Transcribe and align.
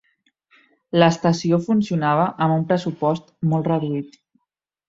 L'estació 1.03 1.59
funcionava 1.67 2.25
amb 2.47 2.57
un 2.57 2.67
pressupost 2.73 3.31
molt 3.53 3.73
reduït. 3.75 4.19